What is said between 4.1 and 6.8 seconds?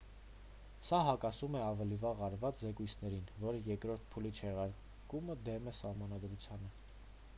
փուլի չեղարկումը դեմ է սահմանադրությանը